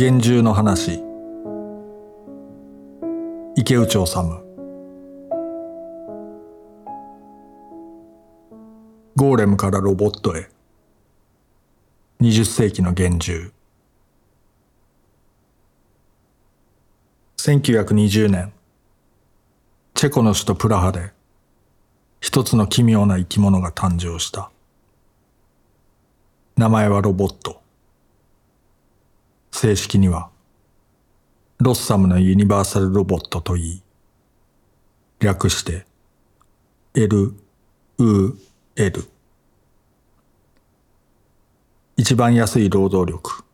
[0.00, 1.04] 厳重の話。
[3.54, 3.98] 池内治。
[9.14, 10.48] ゴーレムからロボットへ。
[12.22, 13.52] 20世紀の厳重
[17.36, 18.54] 1920年。
[19.92, 21.10] チェコの首都プラハで
[22.22, 24.50] 一つの奇妙な生き物が誕生した。
[26.56, 27.49] 名前はロボット。
[29.60, 30.30] 正式には
[31.58, 33.82] ロッサムのユニバーサルロボットといい
[35.18, 35.84] 略して
[36.94, 37.34] LUL
[41.98, 43.44] 一番安い労働力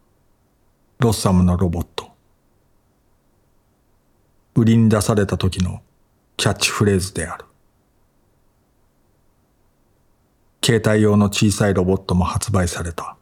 [1.01, 2.13] ロッサムのロボット。
[4.55, 5.83] 売りに出された時の
[6.37, 7.45] キャッチフレーズである。
[10.65, 13.16] 携帯用の小さいロボットも発売された。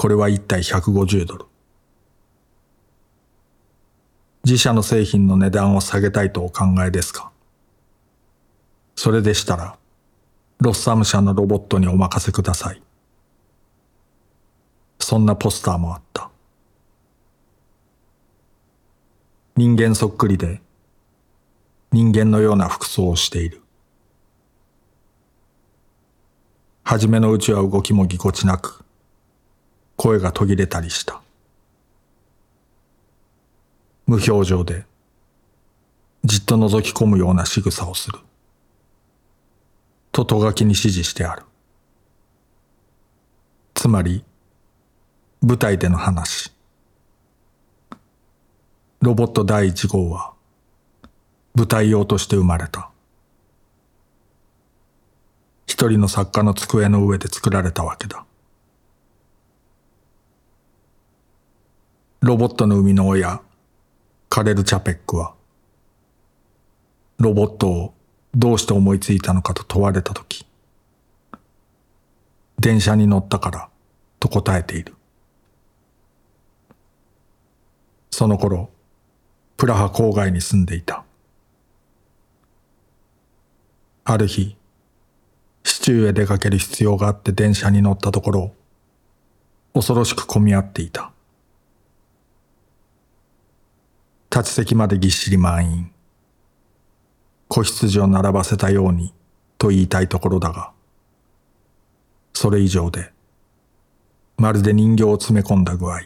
[0.00, 1.44] これは一体150ドル
[4.44, 7.30] 自社の製品の値段を下げたいとお考えですか？
[8.96, 9.76] それでしたら、
[10.60, 12.82] ロッサム社のロボットにお任せください。
[15.00, 16.30] そんなポスターもあった。
[19.54, 20.62] 人間そっくりで、
[21.92, 23.60] 人間のような服装をしている。
[26.84, 28.82] はじめのうちは動きもぎこちなく、
[30.02, 31.20] 声が途切れたりした。
[34.06, 34.86] 無表情で、
[36.24, 38.18] じっと覗き込むような仕草をする。
[40.10, 41.42] ととがきに指示してある。
[43.74, 44.24] つまり、
[45.42, 46.50] 舞台での話。
[49.02, 50.32] ロボット第一号は、
[51.54, 52.90] 舞台用として生まれた。
[55.66, 58.24] 一人の作家の机の上で作られたわけだ。
[62.30, 63.40] ロボットの生みの親、
[64.28, 65.34] カレル・チャペックは、
[67.18, 67.94] ロボットを
[68.36, 70.46] どうして思いついたのかと問われたとき、
[72.60, 73.68] 電車に乗ったから
[74.20, 74.94] と答えている。
[78.12, 78.70] その頃、
[79.56, 81.02] プラハ郊外に住んでいた。
[84.04, 84.56] ある日、
[85.64, 88.52] 市中へ出かける必要があって電車に乗ったところ、
[89.74, 91.10] 恐ろしく混み合っていた。
[94.32, 95.92] 立ち席までぎっしり満員。
[97.48, 99.12] 子羊を並ばせたように
[99.58, 100.70] と言いたいところだが、
[102.32, 103.12] それ以上で、
[104.38, 106.02] まるで人形を詰め込んだ具合。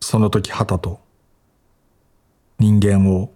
[0.00, 1.00] その時はたと、
[2.58, 3.30] 人間を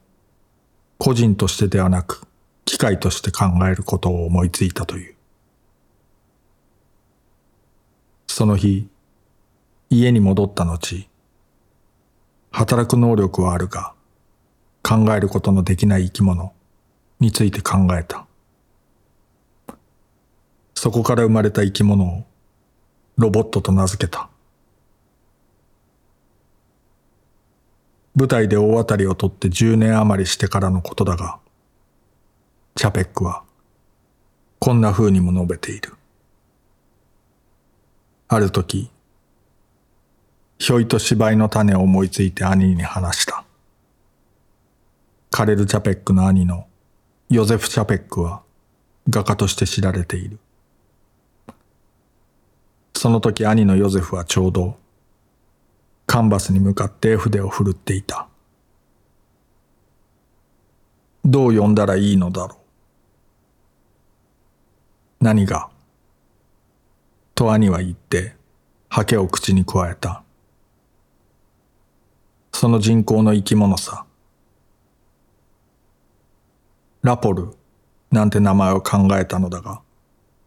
[0.96, 2.26] 個人としてではなく
[2.64, 5.14] 機械として考えることを思いついたという。
[8.26, 8.88] その日、
[9.90, 11.11] 家に戻った後、
[12.52, 13.94] 働く能力はあるが、
[14.82, 16.52] 考えることのできない生き物
[17.18, 18.26] について考えた。
[20.74, 22.24] そこから生まれた生き物を
[23.16, 24.28] ロボットと名付けた。
[28.14, 31.38] 舞台で大当たりを取って10年余りしてからのことだが、
[32.74, 33.42] チャペックは
[34.58, 35.94] こんな風にも述べている。
[38.28, 38.90] ある時、
[40.62, 43.42] ひょいと芝居の種を思いついて兄に話した。
[45.28, 46.68] カレル・チャペックの兄の
[47.28, 48.42] ヨゼフ・チャペックは
[49.10, 50.38] 画家として知られている。
[52.94, 54.78] その時兄のヨゼフはちょうど
[56.06, 58.28] カンバスに向かって絵筆を振るっていた。
[61.24, 62.54] どう呼んだらいいのだろ
[65.20, 65.24] う。
[65.24, 65.70] 何が？
[67.34, 68.36] と兄は言って
[68.88, 70.21] ハケを口に加えた。
[72.62, 74.06] その人工の生き物さ。
[77.02, 77.48] ラポル
[78.12, 79.82] なんて名前を考えたのだが、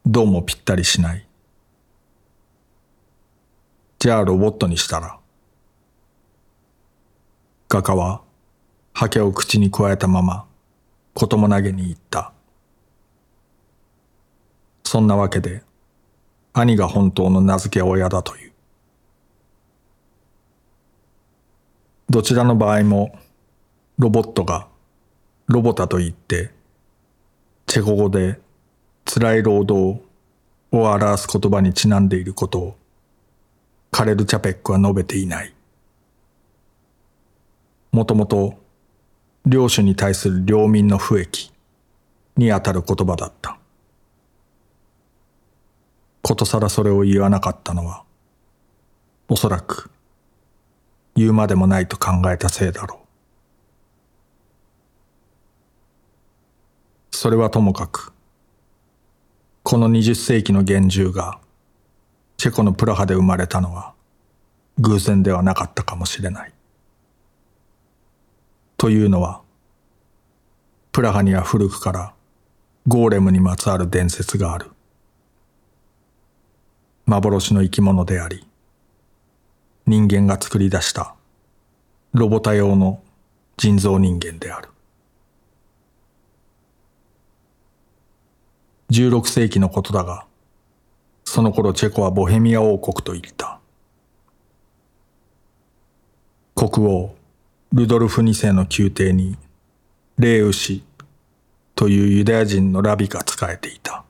[0.06, 1.28] どうもぴったりしない。
[4.00, 5.20] じゃあロボットにしたら。
[7.68, 8.22] 画家は、
[8.94, 10.46] ハケを口に加えたまま、
[11.14, 12.32] 子供投げに行った。
[14.86, 15.64] そんなわけで、
[16.54, 18.55] 兄が本当の名付け親だという。
[22.10, 23.18] どちらの場合も、
[23.98, 24.68] ロボットが
[25.48, 26.52] ロボタと言って、
[27.66, 28.40] チェコ語で
[29.06, 30.02] 辛い労働
[30.72, 32.78] を表す言葉にちなんでいることを、
[33.92, 35.54] カレル・チャペックは述べていない。
[37.92, 38.56] もともと、
[39.46, 41.52] 領主に対する領民の不益
[42.38, 43.58] にあたる言葉だった。
[46.22, 48.04] ことさらそれを言わなかったのは、
[49.28, 49.92] おそらく
[51.16, 53.00] 言うまでもないと考えたせいだろ
[57.12, 57.16] う。
[57.16, 58.14] それはともかく、
[59.64, 61.40] この20世紀の幻獣が
[62.38, 63.94] チェコのプラハで生まれたのは
[64.80, 66.54] 偶然ではなかったかもしれない。
[68.78, 69.42] というのは、
[70.92, 72.14] プラハには古くから
[72.88, 74.70] ゴーレムにまつわる伝説がある。
[77.06, 78.46] 幻の生き物であり、
[79.88, 81.14] 人間が作り出した
[82.14, 83.04] ロボタ用の
[83.56, 84.70] 人造人間である。
[88.90, 90.26] 16世紀のことだが、
[91.24, 93.60] その頃チェコはボヘミア王国と言った。
[96.56, 97.16] 国王
[97.74, 99.38] ルドルフ2世の宮廷に
[100.18, 100.84] レーウ氏
[101.76, 104.04] というユダヤ人のラビが仕えていた。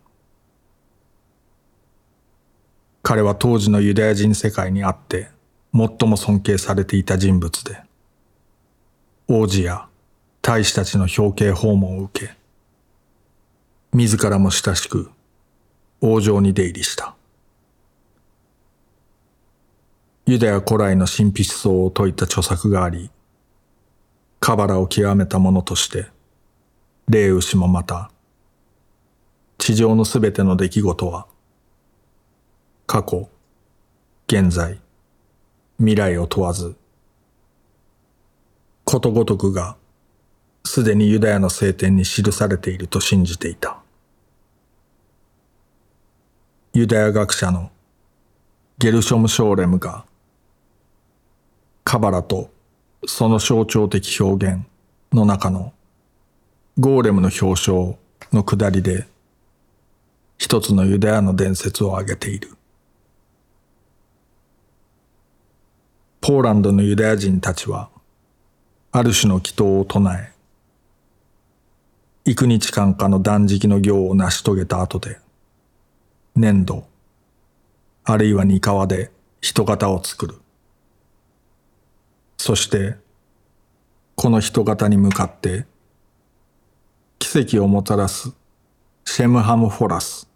[3.02, 5.35] 彼は当時のユダヤ人世界にあって
[5.76, 7.82] 最も尊敬されていた人物で、
[9.28, 9.90] 王子や
[10.42, 12.34] 大使たちの表敬訪問を受け、
[13.92, 15.10] 自らも親しく
[16.00, 17.14] 王城に出入りした。
[20.26, 23.12] ユダヤ古来の神秘思想を説いた著作があり、
[24.40, 26.08] カバラを極めた者として、
[27.10, 28.12] レウシもまた、
[29.58, 31.28] 地上のすべての出来事は、
[32.88, 33.30] 過去、
[34.28, 34.80] 現在、
[35.78, 36.76] 未来を問わず、
[38.86, 39.76] ことごとくが、
[40.64, 43.78] すでにユダヤの聖典に記されていると信じていた。
[46.74, 47.72] ユダヤ学者の
[48.78, 50.06] ゲルショム・ショーレムが、
[51.84, 52.50] カバラと
[53.06, 54.66] その象徴的表現
[55.12, 55.74] の中の
[56.80, 57.98] ゴーレムの表彰
[58.34, 59.08] の下りで
[60.38, 62.58] 一つのユダヤの伝説を挙げている。
[66.28, 67.92] ポーランドのユダヤ人たちは
[68.92, 70.34] ある種の祈祷を唱え
[72.26, 75.20] 幾日間かの断食の行を成し遂げた後で
[76.36, 76.84] 粘土
[78.06, 80.36] あるいは二皮で人型を作る。
[82.40, 82.96] そして、
[84.16, 85.68] この人型に向かって、
[87.20, 88.34] 奇跡をもたらす
[89.06, 90.28] シェムハム・フォラス、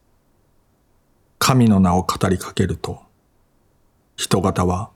[1.39, 2.99] 神の名を語りかけると、
[4.15, 4.91] 人型は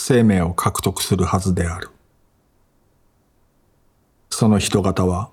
[0.00, 1.90] 生命を獲得するはずである。
[4.30, 5.30] その人型は、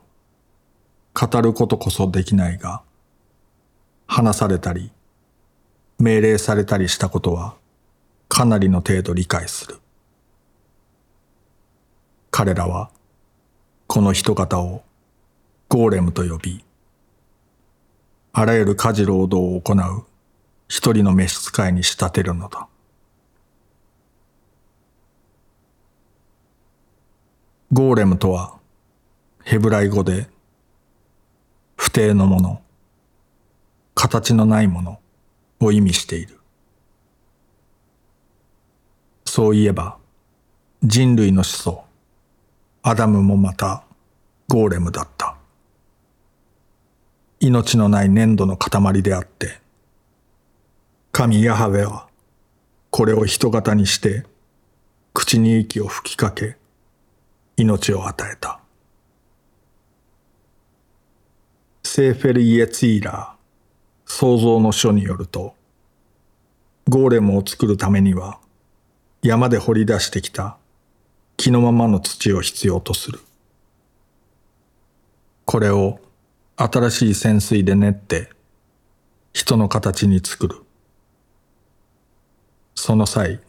[1.13, 2.81] 語ることこそできないが、
[4.05, 4.91] 話されたり、
[5.99, 7.55] 命令されたりしたことは、
[8.27, 9.79] かなりの程度理解する。
[12.29, 12.91] 彼らは
[13.87, 14.83] この人型を
[15.69, 16.63] ゴーレムと呼び、
[18.33, 20.05] あらゆる家事労働を行う
[20.67, 22.67] 一人の召使いに仕立てるのだ。
[27.77, 28.57] ゴーレムとは
[29.43, 30.27] ヘブライ語で
[31.75, 32.59] 不定のもの、
[33.93, 34.99] 形のないもの
[35.59, 36.39] を意味している。
[39.25, 39.99] そういえば
[40.81, 41.83] 人類の始祖
[42.81, 43.83] アダムもまた
[44.47, 45.35] ゴーレムだった。
[47.39, 49.61] 命のない粘土の塊であって、
[51.11, 52.07] 神ヤハウェは
[52.89, 54.25] これを人型にして
[55.13, 56.57] 口に息を吹きかけ
[57.57, 58.59] 命を与えた。
[61.83, 65.55] セーフェル・イエツィーラー創造の書によると、
[66.87, 68.39] ゴーレムを作るためには
[69.23, 70.57] 山で掘り出してきた
[71.35, 73.19] 木のままの土を必要とする。
[75.45, 75.99] これを
[76.57, 78.29] 新しい潜水で練って
[79.33, 80.57] 人の形に作る。
[82.75, 83.39] その際、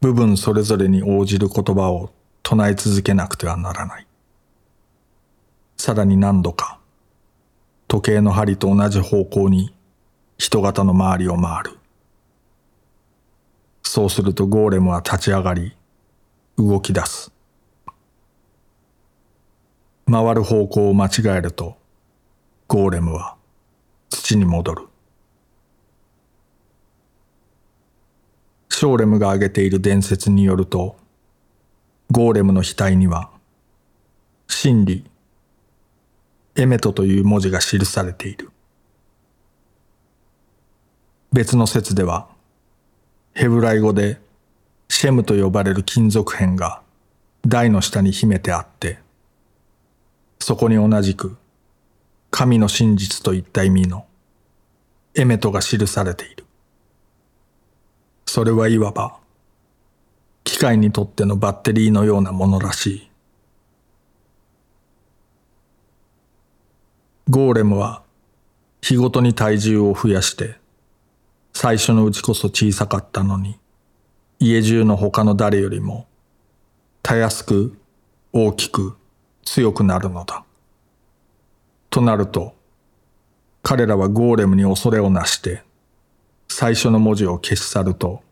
[0.00, 2.10] 部分それぞれに応じる言葉を
[2.42, 4.06] 唱え続けなくてはならない。
[5.76, 6.78] さらに何度か、
[7.88, 9.74] 時計の針と同じ方向に
[10.38, 11.78] 人型の周りを回る。
[13.82, 15.76] そうするとゴーレムは立ち上がり、
[16.56, 17.32] 動き出す。
[20.10, 21.76] 回る方向を間違えると、
[22.68, 23.36] ゴーレムは
[24.10, 24.88] 土に戻る。
[28.68, 30.96] ショーレムが挙げている伝説によると、
[32.12, 33.30] ゴーレムの額には、
[34.46, 35.02] 真理、
[36.54, 38.50] エメトという文字が記されている。
[41.32, 42.28] 別の説では、
[43.32, 44.20] ヘブライ語で
[44.90, 46.82] シェムと呼ばれる金属片が
[47.46, 48.98] 台の下に秘めてあって、
[50.38, 51.38] そこに同じく
[52.30, 54.04] 神の真実といった意味の
[55.14, 56.44] エメトが記されている。
[58.26, 59.21] それはいわば
[60.44, 63.10] 機械にとってのバッテリーのようなものらしい
[67.28, 68.02] ゴーレムは
[68.82, 70.56] 日ごとに体重を増やして
[71.52, 73.58] 最初のうちこそ小さかったのに
[74.38, 76.06] 家中の他の誰よりも
[77.02, 77.78] たやすく
[78.32, 78.96] 大きく
[79.44, 80.44] 強くなるのだ。
[81.90, 82.54] となると
[83.62, 85.62] 彼らはゴーレムに恐れをなして
[86.48, 88.22] 最初の文字を消し去ると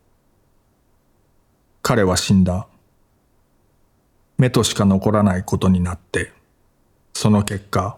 [1.91, 2.67] 彼は死んだ。
[4.37, 6.31] 目としか残らないことになって
[7.11, 7.97] その結果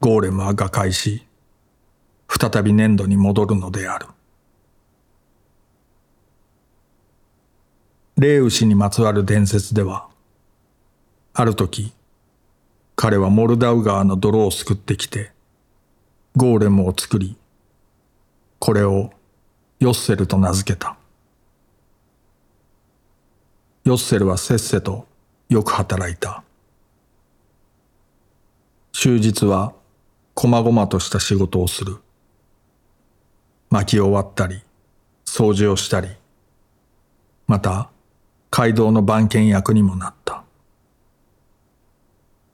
[0.00, 1.24] ゴーレムは瓦解し
[2.26, 4.06] 再び粘土に戻るのである。
[8.16, 10.08] レウシにまつわる伝説では、
[11.32, 11.92] ある時、
[12.96, 15.30] 彼はモルダウ川の泥をすくってきて、
[16.34, 17.36] ゴーレムを作り、
[18.58, 19.12] これを
[19.78, 20.95] ヨッセルと名付けた。
[23.86, 25.06] ヨッセルはせっせと
[25.48, 26.42] よく働いた。
[28.92, 29.74] 終日は
[30.34, 31.98] 細々とした仕事をする。
[33.70, 34.60] 薪を割ったり、
[35.24, 36.08] 掃除をしたり、
[37.46, 37.88] また
[38.50, 40.42] 街道の番犬役にもなった。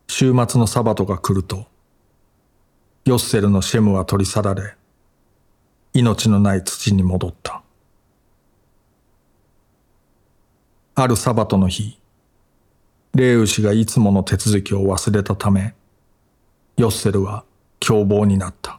[0.08, 1.64] 週末のサバトが来ると、
[3.06, 4.74] ヨッセルのシェムは取り去られ、
[5.94, 7.62] 命のない土に戻った。
[10.94, 11.98] あるサバトの日、
[13.14, 15.74] レウシがいつもの手続きを忘れたため、
[16.76, 17.44] ヨッセルは
[17.80, 18.78] 凶暴になった。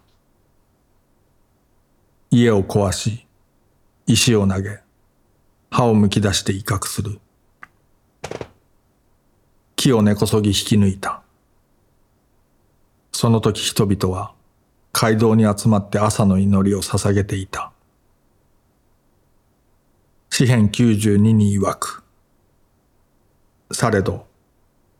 [2.29, 3.25] 家を壊し、
[4.05, 4.79] 石を投げ、
[5.72, 7.20] 歯をむき出して威嚇する。
[9.75, 11.24] 木を根こそぎ引き抜いた。
[13.12, 14.34] その時人々は
[14.91, 17.72] 街道に集まって朝の祈りを捧げていた。
[20.29, 22.02] 詩編92に曰く。
[23.74, 24.27] されど、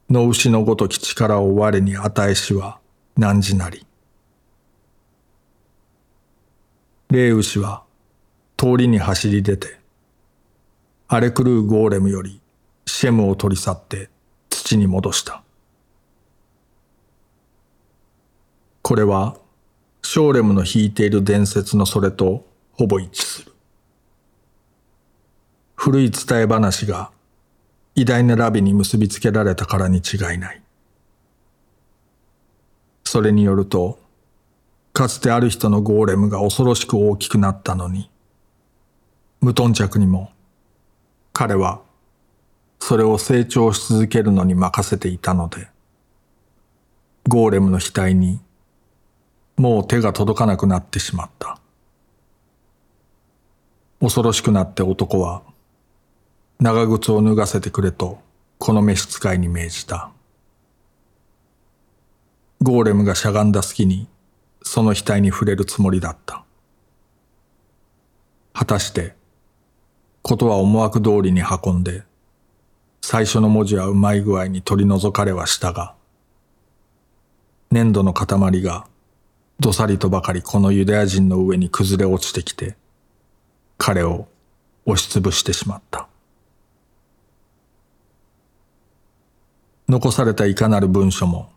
[0.10, 2.80] 野牛のごとき力を我に与えしは
[3.15, 3.86] 何時なり。
[7.10, 7.84] 霊牛は
[8.58, 9.80] 通りに走り出て、
[11.08, 12.42] 荒れ狂うゴーレムより
[12.86, 14.10] シェムを取り去って
[14.50, 15.44] 土に戻した。
[18.82, 19.38] これは、
[20.01, 23.53] ショーレムの弾いている伝説のそれとほぼ一致する。
[25.75, 27.12] 古い伝え話が
[27.95, 30.62] 偉大なラビに結びつけられたからに違いない。
[33.03, 34.00] それによると、
[34.93, 38.09] かつてある人のゴーレムが恐ろしく大きくなったのに、
[39.41, 40.31] 無頓着にも、
[41.33, 41.81] 彼は
[42.79, 45.67] それを成長し続けるのに任せていたので、
[47.27, 48.41] ゴーレムの額に
[49.55, 51.59] もう手が届かなくなってしまった。
[54.00, 55.43] 恐ろしくなって男は
[56.63, 58.22] 長靴を脱がせてくれと
[58.58, 60.12] この召使いに命じた。
[62.62, 64.08] ゴーレムがしゃがんだ隙に
[64.62, 66.46] その額に触れるつもりだった。
[68.53, 69.13] 果たして、
[70.22, 72.03] ことは思惑通りに運んで、
[73.01, 75.96] 最初の文字はうまい具合に取り除かれはしたが、
[77.72, 78.88] 粘土の塊が
[79.60, 82.77] どさりとばかりこのユダヤ人の上に崩れ落ちてきて、
[83.77, 84.29] 彼を
[84.86, 86.08] 押しつぶしてしまった。
[89.88, 91.52] 残されたいかなる文書も、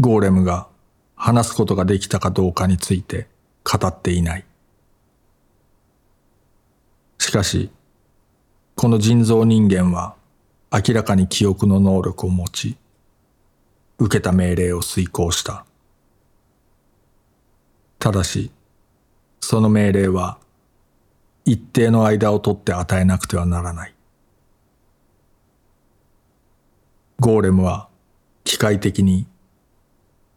[0.00, 0.68] ゴーレムが
[1.14, 3.28] 話すことができたかどうかについて
[3.64, 4.44] 語っていない。
[7.18, 7.70] しかし、
[8.74, 10.14] この人造人間は
[10.72, 12.76] 明らかに記憶の能力を持ち、
[13.98, 15.64] 受けた命令を遂行した。
[17.98, 18.50] ただし、
[19.40, 20.38] その命令は
[21.44, 23.91] 一定の間をとって与えなくてはならない。
[27.22, 27.88] ゴーレムは
[28.42, 29.28] 機械的に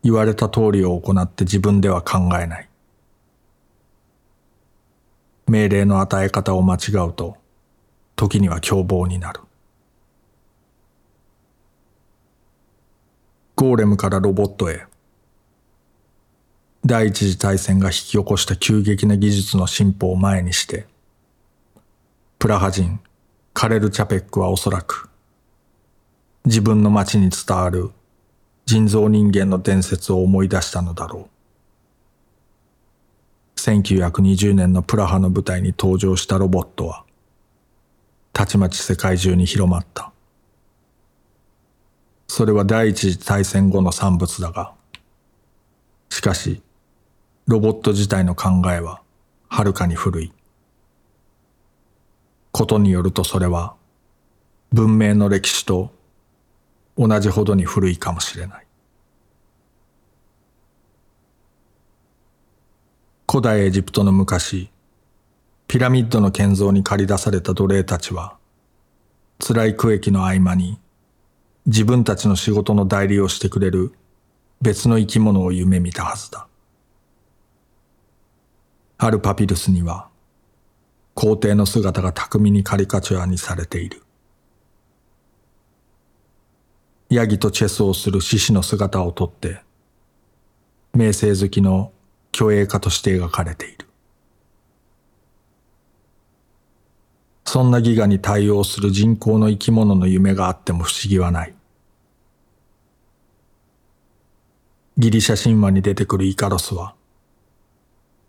[0.04, 2.70] 言われた通りを行って自分では考えない。
[5.48, 7.38] 命令の与え方を間違うと、
[8.16, 9.40] 時には凶暴になる。
[13.56, 14.86] ゴーレムからロボットへ。
[16.86, 20.86] 第一次大戦が引き起こした急激な技術の進歩を前にして、
[22.38, 23.00] プラハ人
[23.56, 25.10] カレル・チャペックはおそらく、
[26.46, 27.92] 自分の町に伝わる
[28.66, 31.30] 人造人間の伝説を思い出したのだろ
[33.56, 33.60] う。
[33.60, 37.04] 1920年のプラハの舞台に登場したロボットは、
[38.32, 40.12] たちまち世界中に広まった。
[42.28, 44.74] それは第一次大戦後の産物だが、
[46.10, 46.62] しかし、
[47.48, 49.02] ロボット自体の考えは
[49.48, 50.32] はるかに古い。
[52.52, 53.76] ことによるとそれは
[54.72, 55.92] 文明の歴史と
[56.98, 58.66] 同じほどに古いかもしれない。
[63.30, 64.70] 古代エジプトの昔
[65.68, 68.38] ピラミッドの建造に駆り出された奴隷たちは
[69.46, 70.80] 辛い区域の合間に
[71.66, 73.92] 自分たちの仕事の代理をしてくれる
[74.62, 76.48] 別の生き物を夢見たはずだ。
[78.98, 80.08] あるパピルスには
[81.14, 84.05] 皇帝の姿が巧みにカリカチュアにされている。
[87.10, 89.62] ヤギとチェスをする獅子の姿をとって
[90.94, 91.92] 名声好きの
[92.36, 93.86] 虚栄家として描かれている。
[97.46, 101.54] そんなギガに対応する人工の生き物の夢があっても不思議はない。
[104.98, 106.96] ギリシャ神話に出てくるイカロスは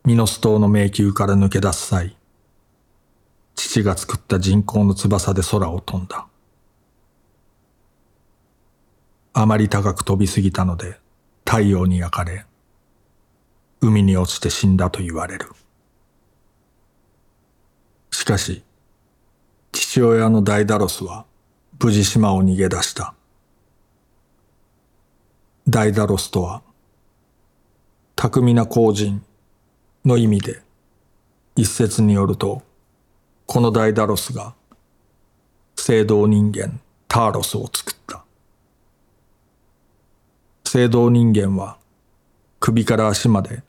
[0.04, 2.16] ミノス島の迷宮から抜け出す際
[3.54, 6.26] 父が作った人工の翼で空を飛んだ。
[9.38, 10.99] あまり高く飛びすぎたので
[11.45, 12.47] 太陽に焼かれ
[13.83, 15.50] 海に落ちて死んだと言われる。
[18.11, 18.64] しかし
[19.73, 21.26] 父親のダイダロスは
[21.78, 23.12] 無事島を逃げ出した。
[25.69, 26.62] ダイダロスとは
[28.14, 29.23] 巧みな工人
[30.07, 30.62] の意味で
[31.57, 32.62] 一説によると
[33.44, 34.55] このダイダロスが
[35.77, 38.26] 聖堂人間ターロスを作った。
[40.68, 41.79] 聖堂人間は
[42.59, 43.62] 首から足まで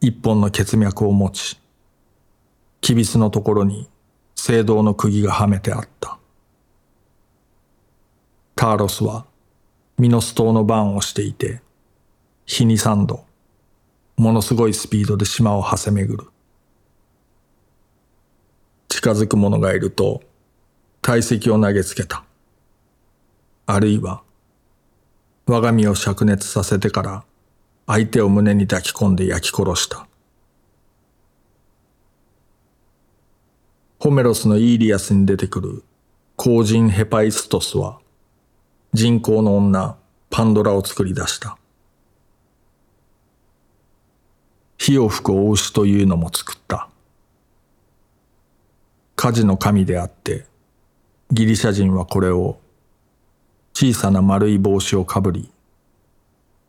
[0.00, 1.60] 一本の血脈を持ち、
[2.80, 3.88] キビスのところに
[4.36, 6.18] 聖堂の釘がはめてあった。
[8.54, 9.26] ターロスは
[9.98, 11.62] ミノス島の番をしていて、
[12.46, 13.24] 日に三度、
[14.16, 16.30] ものすごいスピードで島を馳せ巡る。
[18.88, 20.22] 近づく者がいると、
[21.02, 22.22] 体積を投げつけた。
[23.66, 24.22] あるいは、
[25.50, 27.24] 我が身を灼熱させてから
[27.84, 30.06] 相手を胸に抱き込んで焼き殺した。
[33.98, 35.82] ホメロスのイーリアスに出てくる
[36.36, 37.98] 後人ヘパイストスは
[38.92, 39.96] 人工の女
[40.30, 41.58] パンドラを作り出した。
[44.78, 46.88] 火を吹く大牛というのも作った。
[49.16, 50.46] 火事の神であって
[51.32, 52.59] ギリシャ人はこれを
[53.74, 55.50] 小さな丸い帽子をかぶり、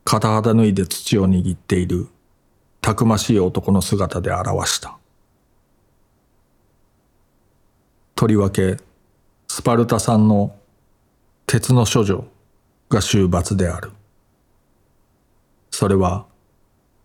[0.04, 2.08] 片肌脱いで土を握っている
[2.82, 4.98] たくましい男の姿で表した。
[8.16, 8.78] とりわけ、
[9.48, 10.56] スパルタ産の
[11.46, 12.26] 鉄の処女
[12.90, 13.92] が終罰である。
[15.70, 16.26] それは、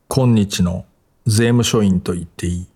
[0.09, 0.85] 今日の
[1.27, 2.67] 税務署員と言っていい。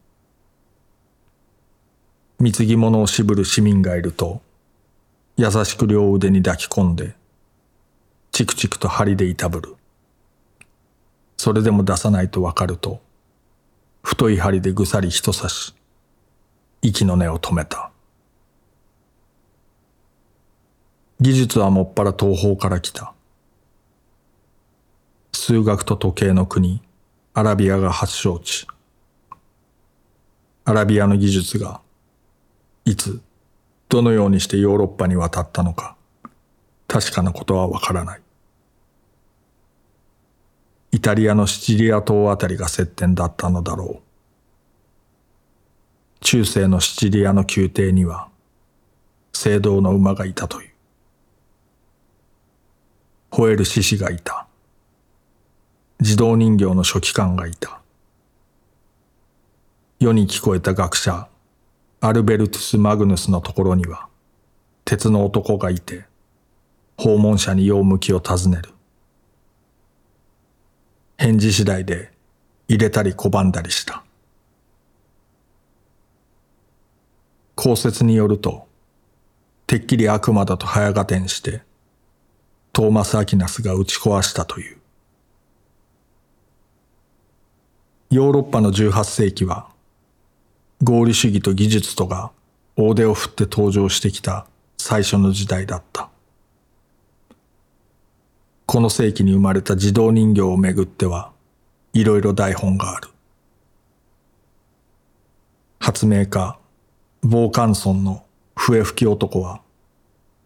[2.39, 4.43] 貢ぎ物を渋る市民がいると、
[5.41, 7.15] 優しく両腕に抱き込んで、
[8.31, 9.77] チクチクと針でいたぶる。
[11.39, 13.01] それでも出さないとわかると、
[14.03, 15.75] 太い針でぐさり人差し、
[16.83, 17.91] 息の根を止めた。
[21.23, 23.15] 技術はもっぱら東方から来た。
[25.33, 26.83] 数学と時計の国、
[27.33, 28.67] アラビアが発祥地。
[30.67, 31.81] アラビアの技術が、
[32.85, 33.23] いつ、
[33.91, 35.97] どのようにしてヨーロッパに渡ったのか、
[36.87, 38.23] 確かなことはわからない。
[40.93, 44.03] イタリアのシチリア島あたりが接点だったのだろう。
[46.21, 48.29] 中世のシチリアの宮廷には、
[49.33, 50.71] 聖堂の馬がいたという。
[53.33, 54.47] 吠える獅子がいた。
[55.99, 57.81] 自動人形の書記官がいた。
[59.99, 61.29] 世に聞こえた学者、
[62.03, 64.09] アルベルトゥス・マグヌスのところには、
[64.87, 66.07] 鉄の男がいて、
[66.97, 68.71] 訪問者に用向きを尋ねる。
[71.19, 72.11] 返事次第で
[72.69, 74.03] 入れたり拒んだりした。
[77.55, 78.67] 公説によると、
[79.67, 81.61] てっきり悪魔だと早合点して、
[82.73, 84.79] トーマス・アキナスが打ち壊したという。
[88.09, 89.70] ヨーロッパの18世紀は、
[90.83, 92.31] 合理主義と技術とが
[92.77, 94.47] 大手を振って登場してきた
[94.79, 96.09] 最初の時代だった。
[98.65, 101.33] この世紀に生まれた自動人形をめぐっては
[101.93, 103.09] いろいろ台本がある。
[105.81, 106.59] 発明家、
[107.23, 109.61] ボーカンソンの笛吹き男は、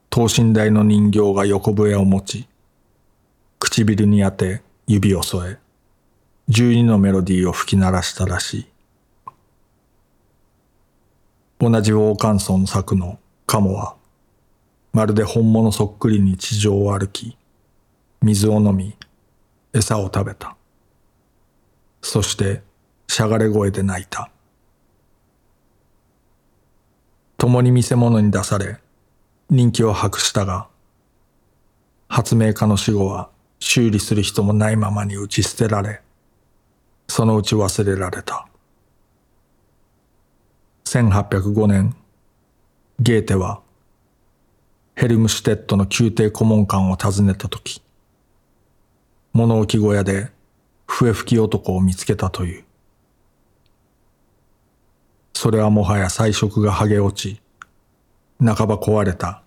[0.08, 2.48] 等身大の人形が横笛を持ち、
[3.58, 5.58] 唇に当て指を添え、
[6.48, 8.73] 十二のメロディーを吹き鳴らしたらしい。
[11.58, 13.96] 同じウォーカンソン作のカモは
[14.92, 17.36] まるで本物そっくりに地上を歩き
[18.22, 18.96] 水を飲み
[19.72, 20.56] 餌を食べた。
[22.00, 22.62] そして
[23.08, 24.30] しゃがれ声で泣いた。
[27.36, 28.78] 共に見せ物に出され
[29.50, 30.68] 人気を博したが
[32.08, 36.00] 発明家の死後は修理する人もないままに打ち捨てられ
[37.06, 38.48] そのうち忘れられた。
[40.86, 41.96] 1805年
[43.00, 43.62] ゲーテは
[44.94, 47.82] ヘルムシュテッドの宮廷顧問官を訪ねた時
[49.32, 50.30] 物置小屋で
[50.86, 52.64] 笛吹き男を見つけたという。
[55.32, 57.40] それはもはや彩色が剥げ落ち
[58.38, 59.42] 半ば壊れた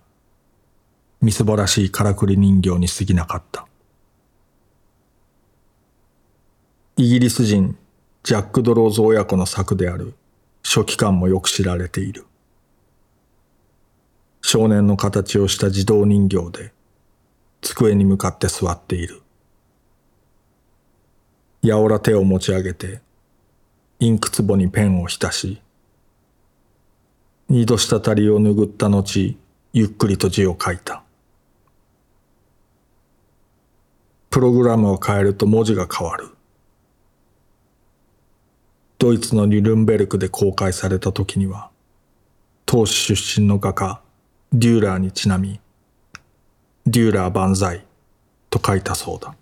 [1.22, 3.66] みすぼらしいからくり人形に過ぎなかった。
[6.98, 7.78] イギリス人
[8.24, 10.14] ジャック・ドローズ親子の作である
[10.70, 12.26] 書記官もよく知られている。
[14.42, 16.74] 少年の形をした自動人形で
[17.62, 19.22] 机に向かって座っている。
[21.62, 23.00] やおら手を持ち上げて
[23.98, 25.62] インク壺にペンを浸し
[27.48, 29.38] 二度滴りを拭った後
[29.72, 31.02] ゆっくりと字を書いた。
[34.28, 36.37] プログラムを変えると文字が変わる。
[38.98, 41.70] ドイツのニュルンベルクで公開された時には
[42.66, 44.00] 当主出身の画家
[44.52, 45.60] デューラーにちなみ
[46.84, 47.84] デューラー万歳
[48.50, 49.34] と書いたそうだ。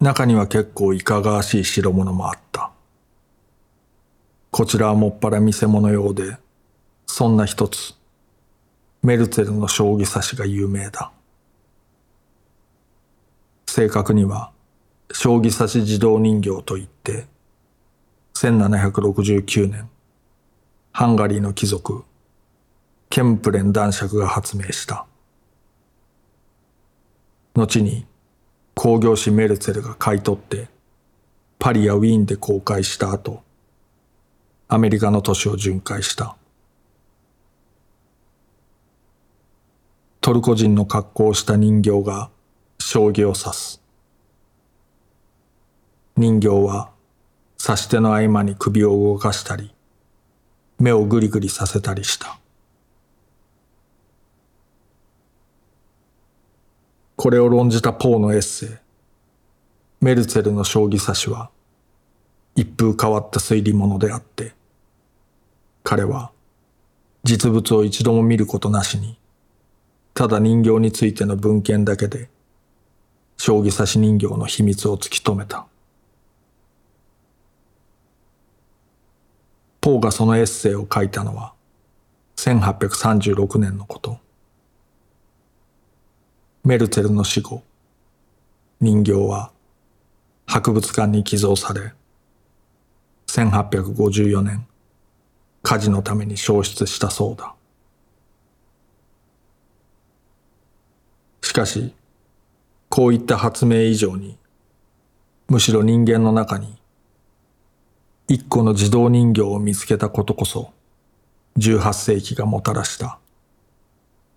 [0.00, 2.70] 中には結構いかがわしい代物もあった。
[4.50, 6.36] こちらはもっぱら見せ物用で
[7.06, 7.94] そんな一つ
[9.02, 11.10] メルツェルの将棋指しが有名だ。
[13.66, 14.51] 正確には
[15.12, 17.26] 将棋指し自動人形といって
[18.34, 19.88] 1769年
[20.92, 22.04] ハンガリーの貴族
[23.10, 25.06] ケンプレン男爵が発明した
[27.54, 28.06] 後に
[28.74, 30.68] 工業士メルツェルが買い取って
[31.58, 33.42] パリやウィーンで公開した後
[34.68, 36.36] アメリカの都市を巡回した
[40.22, 42.30] トルコ人の格好をした人形が
[42.78, 43.81] 将棋を指す。
[46.16, 46.90] 人形は
[47.58, 49.74] 指し手の合間に首を動かしたり、
[50.78, 52.38] 目をぐりぐりさせたりした。
[57.16, 58.68] これを論じたポーのエッセイ、
[60.00, 61.50] メルツェルの将棋指しは、
[62.56, 64.54] 一風変わった推理物であって、
[65.82, 66.30] 彼は
[67.24, 69.18] 実物を一度も見ることなしに、
[70.12, 72.28] ただ人形についての文献だけで
[73.38, 75.66] 将棋指し人形の秘密を突き止めた。
[79.82, 81.54] ポーがそのエッセイを書いたのは
[82.36, 84.18] 1836年のこと。
[86.64, 87.64] メルツェルの死後、
[88.80, 89.50] 人形は
[90.46, 91.94] 博物館に寄贈され、
[93.26, 94.66] 1854年、
[95.64, 97.54] 火事のために消失したそうだ。
[101.40, 101.92] しかし、
[102.88, 104.38] こういった発明以上に、
[105.48, 106.81] むしろ人間の中に、
[108.28, 110.72] 一個の自動人形を見つけたことこそ、
[111.58, 113.18] 18世紀がもたらした、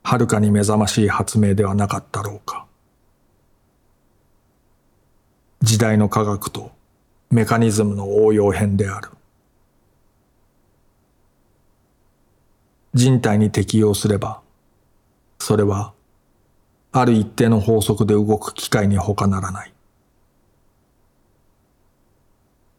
[0.03, 2.65] はるかに目覚ましい発明ではなかったろうか。
[5.61, 6.71] 時代の科学と
[7.31, 9.09] メカニズムの応用編である。
[12.93, 14.41] 人体に適用すれば、
[15.39, 15.93] それは
[16.91, 19.73] ある一定の法則で動く機械に他ならない。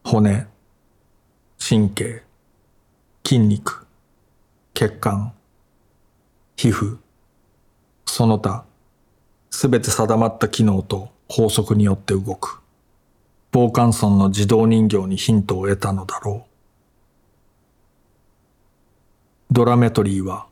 [0.05, 0.47] 骨、
[1.69, 2.23] 神経、
[3.27, 3.89] 筋肉、
[4.73, 5.33] 血管、
[6.55, 6.99] 皮膚、
[8.05, 8.65] その他、
[9.51, 12.61] すべて定まった機能と法則によって動く。
[13.51, 16.51] 防寒村の自動人形にヒントを得たのだろう。
[19.51, 20.47] ドラメトリーは、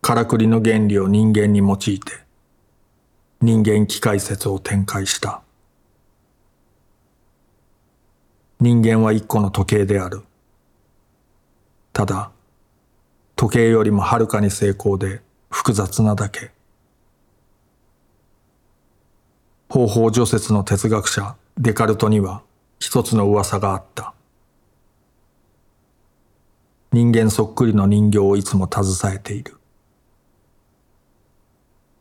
[0.00, 2.12] からくりの原理を人間に用いて、
[3.42, 5.42] 人間機械説を展開した。
[8.60, 10.22] 人間は一個の時計である。
[11.98, 12.30] ただ、
[13.34, 16.52] 時計よりもはるかに精巧で複雑なだけ。
[19.68, 22.44] 方法除説の哲学者デカルトには
[22.78, 24.14] 一つの噂があった。
[26.92, 29.56] 人間そっくりの人形をいつも携えている。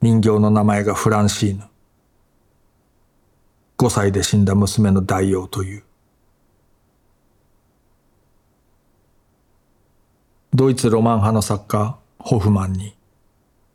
[0.03, 1.63] 人形の名前がフランシーヌ。
[3.79, 5.86] 5歳で死んだ娘の代用という。
[10.53, 12.95] ドイツロマン派の作家ホフマンに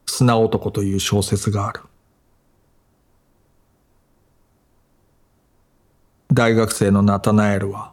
[0.06, 1.80] 砂男という小説がある。
[6.32, 7.92] 大学生のナタナエルは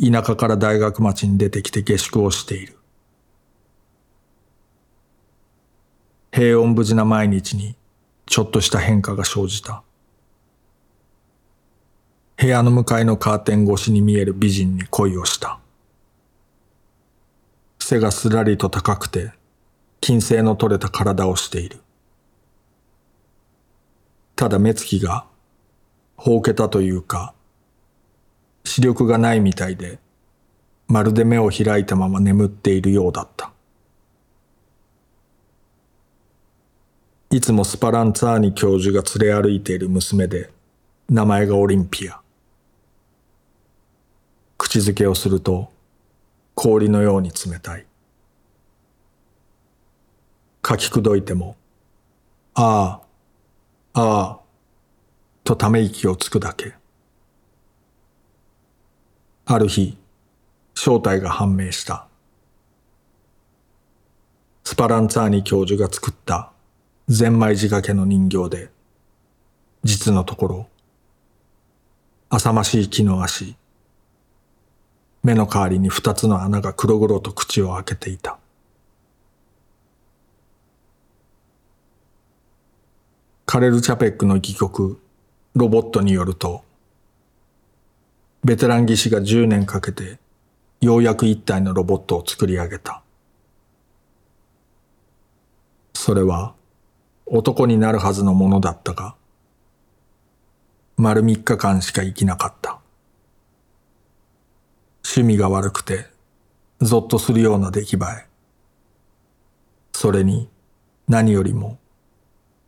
[0.00, 2.76] 田舎から大学町に出てきて下宿をしている。
[6.32, 7.76] 平穏無事な毎日に
[8.26, 9.84] ちょっとした変化が生じた。
[12.36, 15.60] 部屋の向かいのカーテン越しに見える美人に恋をした。
[17.86, 19.32] 背がすらりと高くて、
[20.00, 21.80] 金星の取れた体をしている。
[24.34, 25.26] ただ目つきが、
[26.16, 27.34] ほうけたというか、
[28.64, 29.98] 視力がないみたいで、
[30.88, 33.52] まるで目を開いたまま眠っているようだった。
[37.30, 40.50] いつもスパランツァーニ教授が連れ歩いている娘で、
[41.10, 42.18] 名前がオリンピア。
[44.56, 45.73] 口づけをすると、
[46.54, 47.86] 氷のように冷たい。
[50.66, 51.56] 書きくどいても、
[52.54, 53.00] あ
[53.92, 54.40] あ、ああ、
[55.42, 56.74] とため息をつくだけ。
[59.46, 59.98] ある日、
[60.74, 62.06] 正体が判明した。
[64.64, 66.50] スパランツァーニ教授が作った
[67.08, 68.70] ゼンマイ仕掛けの人形で、
[69.82, 70.68] 実のところ、
[72.30, 73.56] 浅ましい木の足、
[75.24, 78.38] 目の代わりに二つの穴が黒々と口を開けていた。
[83.46, 85.00] カレル・チャペックの戯曲、
[85.54, 86.62] ロボットによると、
[88.44, 90.18] ベテラン技師が10年かけて、
[90.82, 93.02] ようやく一体のロボットを作り上げた。
[95.94, 96.54] それは、
[97.24, 99.14] 男になるはずのものだったが、
[100.98, 102.83] 丸三日間しか生きなかった。
[105.04, 106.06] 趣味が悪くて、
[106.80, 108.26] ぞっとするような出来栄え。
[109.92, 110.48] それに、
[111.06, 111.78] 何よりも、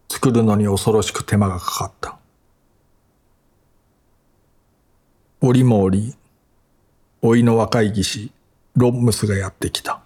[0.09, 2.19] 作るのに恐ろしく手間がかかった。
[5.41, 6.15] 折も折、
[7.23, 8.33] 老いの若い技師、
[8.77, 10.03] ロンムスがやってきた。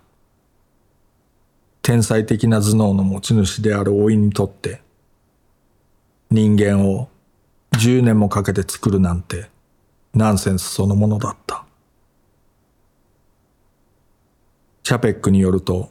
[1.83, 4.81] 天才的な頭脳の持ち主である老いにとって、
[6.31, 7.09] 人間を
[7.73, 9.51] 10年もかけて作るなんて
[10.15, 11.65] ナンセンスそのものだった。
[14.83, 15.91] チャペックによると、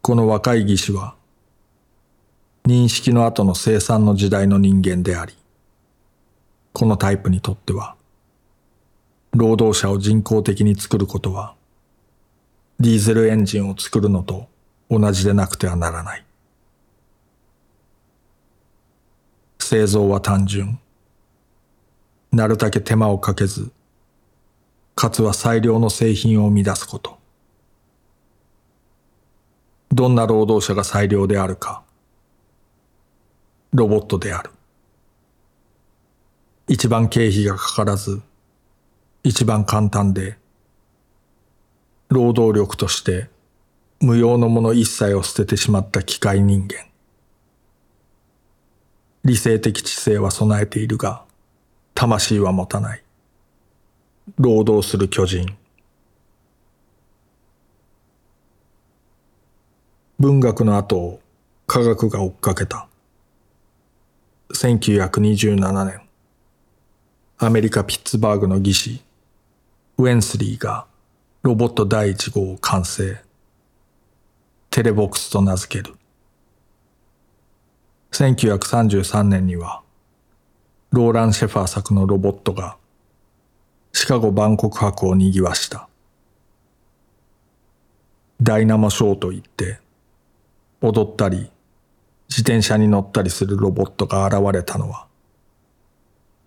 [0.00, 1.14] この若い技師は、
[2.64, 5.34] 認識の後の生産の時代の人間であり、
[6.72, 7.96] このタイプにとっては、
[9.32, 11.54] 労働者を人工的に作ることは、
[12.78, 14.48] ディーゼルエンジンを作るのと
[14.90, 16.24] 同じでなくてはならない。
[19.58, 20.78] 製造は単純。
[22.30, 23.72] なるだけ手間をかけず、
[24.94, 27.21] かつは最良の製品を生み出すこと。
[29.92, 31.82] どんな労働者が最良であるか。
[33.74, 34.50] ロボットである。
[36.66, 38.22] 一番経費がかからず、
[39.22, 40.38] 一番簡単で、
[42.08, 43.28] 労働力として
[44.00, 46.86] 無用のもの一切を捨ててしまった機械人間。
[49.24, 51.22] 理性的知性は備えているが、
[51.92, 53.02] 魂は持たない。
[54.38, 55.54] 労働する巨人。
[60.22, 61.20] 文学の後を
[61.66, 62.86] 科学が追っかけた。
[64.54, 66.00] 1927年、
[67.38, 69.02] アメリカ・ピッツバーグの技師、
[69.98, 70.86] ウェンスリーが
[71.42, 73.20] ロボット第1号を完成。
[74.70, 75.96] テレボックスと名付ける。
[78.12, 79.82] 1933年には、
[80.92, 82.76] ローラン・シェファー作のロボットが、
[83.92, 85.88] シカゴ万国博を賑わした。
[88.40, 89.82] ダイナモショーといって、
[90.82, 91.50] 踊ったり、
[92.28, 95.06] 自転車に乗ったりするロボットが現れたのは、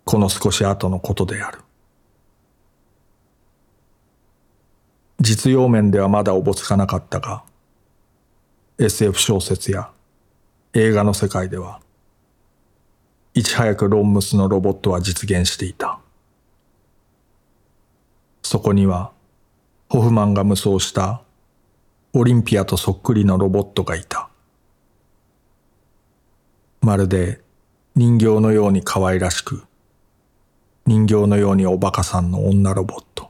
[0.04, 1.60] この少し後のことである。
[5.20, 7.44] 実用面ではまだおぼつかなかったが、
[8.78, 9.90] SF 小説や
[10.74, 11.80] 映画の世界では、
[13.32, 15.98] いち早くロンムスのロボットは実現していた。
[18.42, 19.12] そこには、
[19.88, 21.22] ホフマンが無双した
[22.12, 24.25] オリンピアとそっくりのロボットがいた。
[26.86, 27.40] まるで
[27.96, 29.64] 人形のように可愛らしく、
[30.86, 33.28] 人形のようにおバカさんの女ロボット。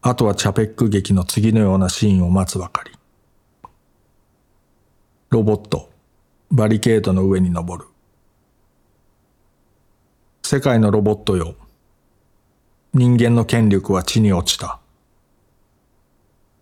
[0.00, 2.92] あとはチャペック劇の次のようなシーンを待つばかり。
[5.30, 5.90] ロボット、
[6.52, 7.90] バリケードの上に登る。
[10.44, 11.56] 世界のロボットよ。
[12.94, 14.78] 人間の権力は地に落ちた。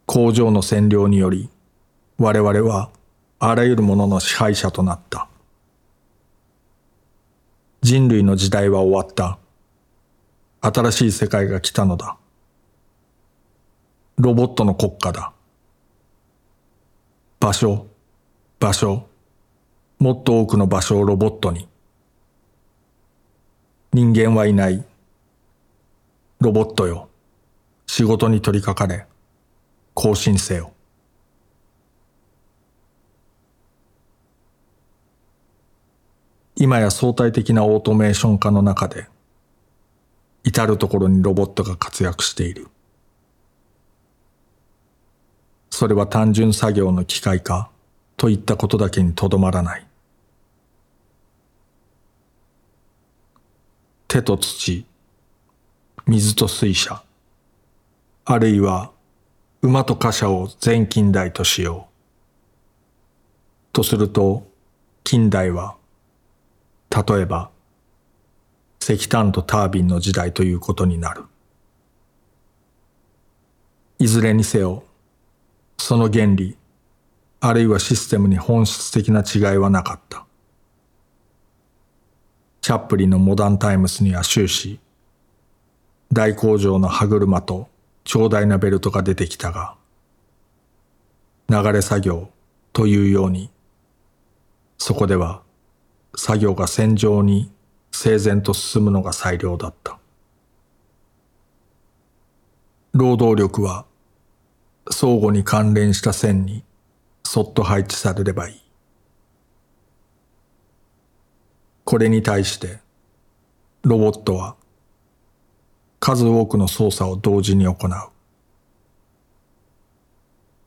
[0.07, 1.51] 工場の占領により
[2.19, 2.91] 我々は
[3.39, 5.29] あらゆるものの支配者となった。
[7.83, 9.39] 人類の時代は終わった。
[10.63, 12.17] 新しい世界が来たのだ。
[14.17, 15.33] ロボットの国家だ。
[17.39, 17.87] 場所、
[18.59, 19.07] 場所、
[19.99, 21.69] もっと多くの場所をロボットに。
[23.93, 24.83] 人間はいない。
[26.41, 27.11] ロボットよ。
[27.87, 29.07] 仕事に取り掛かれ。
[29.93, 30.73] 更新せよ。
[36.57, 39.07] 今や相対的なオートメーション化の中で、
[40.43, 42.69] 至るところにロボットが活躍している。
[45.71, 47.69] それは単純作業の機械化
[48.17, 49.87] といったことだけにとどまらない。
[54.09, 54.87] 手と土、
[56.07, 57.03] 水と水車、
[58.25, 58.93] あるいは
[59.61, 63.73] 馬と貨車を全近代としよう。
[63.75, 64.47] とすると、
[65.05, 65.77] 近代は、
[66.97, 67.51] 例えば、
[68.81, 71.25] 石炭とタービンの時代ということになる。
[73.99, 74.83] いずれにせよ、
[75.77, 76.57] その原理、
[77.41, 80.25] あるいはシステムに本質的な違いはなかった。
[82.63, 84.81] チャップリンのモダンタイムスには終始、
[86.11, 87.69] 大工場の歯車と
[88.05, 89.77] 長大なベルトが出てきたが、
[91.51, 92.31] 流れ作業
[92.73, 93.51] というように、
[94.79, 95.43] そこでは
[96.17, 97.53] 作業が戦場に
[97.93, 99.99] 整然と進むのが最良だった。
[102.95, 103.85] 労働力は
[104.91, 106.65] 相互に関連した線に
[107.23, 108.61] そっと配置されればいい。
[111.85, 112.79] これに対して
[113.83, 114.57] ロボットは
[116.01, 117.77] 数多くの操作を同時に行う。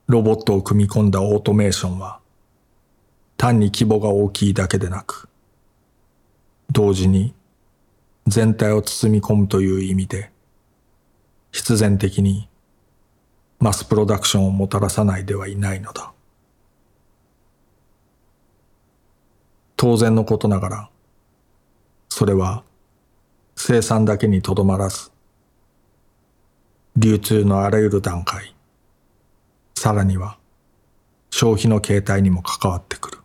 [0.07, 2.19] ロボットを組み込んだオートメーションは
[3.37, 5.28] 単に規模が大きいだけでなく
[6.71, 7.33] 同時に
[8.27, 10.31] 全体を包み込むという意味で
[11.51, 12.47] 必然的に
[13.59, 16.13] マスプロダクションをもたらさないではいないのだ。
[19.75, 20.89] 当然のことながら、
[22.09, 22.63] それは
[23.55, 25.11] 生産だけにとどまらず、
[26.95, 28.55] 流通のあらゆる段階、
[29.75, 30.37] さらには
[31.31, 33.18] 消費の形態にも関わってくる。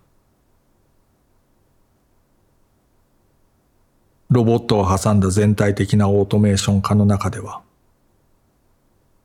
[4.30, 7.62] ロボットを挟んだ全体的なオートメーション化の中では、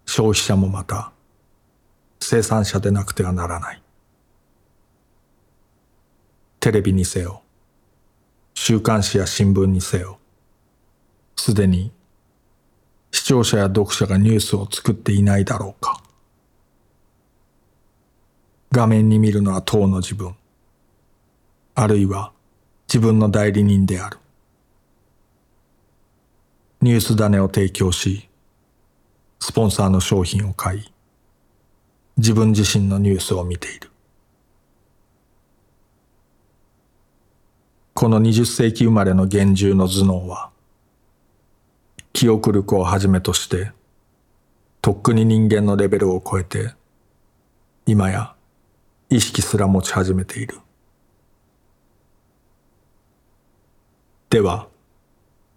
[0.06, 1.12] 消費者もまた
[2.20, 3.82] 生産者でなくてはならない。
[6.60, 7.42] テレビにせよ、
[8.54, 10.20] 週刊誌や新聞にせよ、
[11.38, 11.92] すでに
[13.12, 16.04] 視聴者や読者がニュースを作っていないだろうか。
[18.72, 20.36] 画面に見るのは当の自分、
[21.74, 22.34] あるいは
[22.88, 24.18] 自分の代理人である。
[26.82, 28.30] ニュース種を提供し、
[29.42, 30.94] スポンサーの商品を買い、
[32.16, 33.92] 自分自身のニュースを見ている。
[37.94, 40.52] この20世紀生まれの厳重の頭脳は、
[42.14, 43.74] 記憶力をはじめとして、
[44.82, 46.76] とっくに人間のレベルを超えて、
[47.86, 48.36] 今や
[49.10, 50.60] 意識すら持ち始めている。
[54.30, 54.70] では、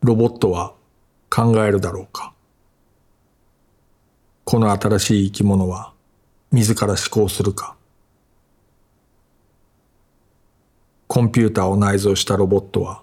[0.01, 0.75] ロボットは
[1.35, 2.35] 考えるだろうか。
[4.45, 5.95] この新しい生き物は
[6.51, 7.75] 自ら思考するか。
[11.07, 13.03] コンピューターを内蔵したロボットは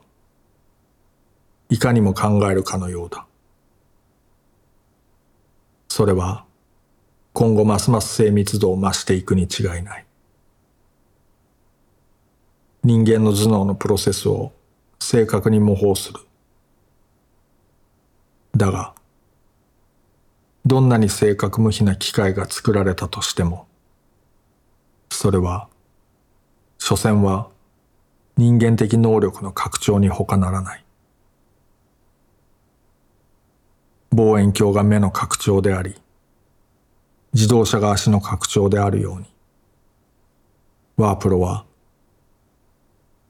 [1.69, 3.25] いかにも考えるかのようだ。
[5.87, 6.45] それは
[7.33, 10.05] 今後ますます精密度を増していくに違いない。
[12.83, 14.51] 人間の頭脳のプロセスを
[14.99, 16.19] 正確に模倣する。
[18.59, 18.93] だが
[20.65, 23.67] どんなに正確無比な機械が作られたとしても、
[25.09, 25.69] それは、
[26.77, 27.47] 所詮は
[28.35, 30.83] 人間的能力の拡張に他ならない。
[34.11, 35.95] 望遠鏡が目の拡張であり、
[37.33, 39.25] 自動車が足の拡張であるように、
[40.97, 41.65] ワープロは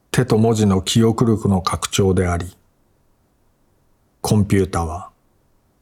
[0.10, 2.58] 手と文字の記憶力の拡張であり、
[4.22, 5.09] コンピュータは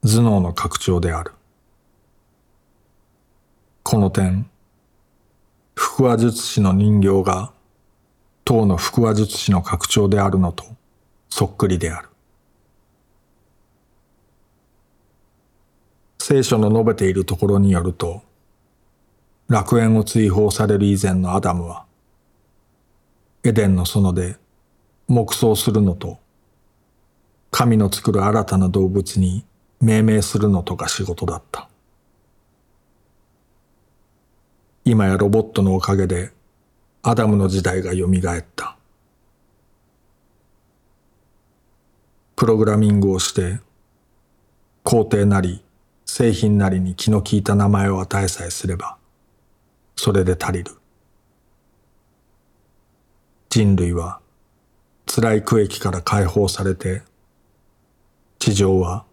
[0.04, 1.32] 頭脳の拡張である。
[3.84, 4.50] この点、
[5.76, 7.52] 腹話術師の人形が
[8.46, 10.66] 唐の腹話術師の拡張であるのと
[11.30, 12.10] そっくりである。
[16.20, 18.22] 聖書の述べているところによると、
[19.50, 21.86] 楽園を追放される以前のアダムは
[23.46, 24.36] エデンの園で
[25.08, 26.20] 黙想するのと
[27.50, 29.46] 神の作る新たな動物に
[29.80, 31.70] 命名するのとが仕事だった。
[34.84, 36.32] 今やロボットのおかげで
[37.04, 38.78] アダムの時代がよみがえった。
[42.36, 43.60] プログラミングをして
[44.84, 45.64] 工程なり
[46.06, 48.98] 製品なりに気の利いた名前を与えさえすれば
[49.96, 50.72] それで足りる。
[53.50, 54.20] 人類は
[55.08, 57.02] 辛い区域から解放されて
[58.38, 59.07] 地上は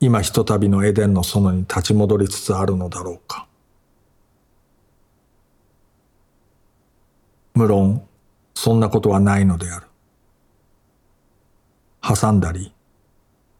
[0.00, 3.46] 今ひとたびのエデンの園に立ち戻りつつあるのだろうか。
[7.54, 8.06] 無論
[8.54, 9.86] そんなことはないのである。
[12.02, 12.72] 挟んだり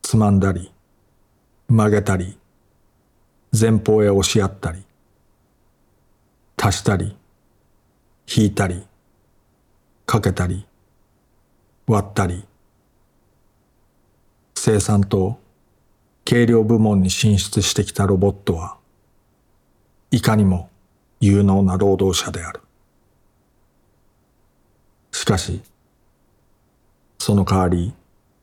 [0.03, 0.70] つまんだり
[1.68, 2.39] 曲げたり
[3.59, 4.84] 前方へ押し合ったり
[6.57, 7.16] 足したり
[8.28, 8.87] 引いたり
[10.05, 10.64] かけたり
[11.89, 12.45] 割ったり
[14.55, 15.41] 生産と
[16.27, 18.79] 計量部門に進出してきたロボットは
[20.11, 20.68] いかにも
[21.20, 22.61] 有能な労働者である。
[25.12, 25.62] しかし
[27.20, 27.95] その代わり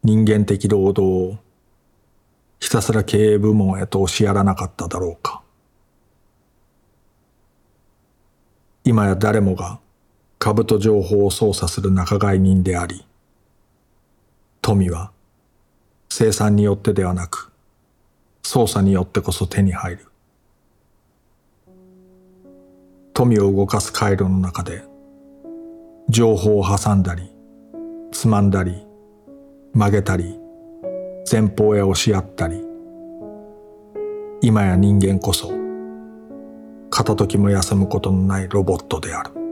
[0.02, 1.38] 人間的労働を
[2.62, 5.44] ひたすら経営部門へと押しやらなかっただろうか。
[8.86, 9.82] 今や誰もが
[10.40, 13.06] 株と情報を操作する仲買人であり
[14.62, 15.12] 富は
[16.08, 17.53] 生産によってではなく
[18.44, 20.08] 操作によってこそ手に入る。
[23.14, 24.84] 富を動かす回路の中で
[26.10, 27.32] 情報を挟んだり
[28.12, 28.86] つまんだり
[29.74, 30.40] 曲げたり
[31.32, 32.62] 前方へ押し合ったり
[34.42, 35.52] 今や人間こそ
[36.90, 39.43] 片時も休むことのないロボットである。